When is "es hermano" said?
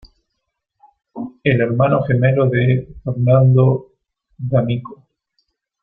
1.43-2.01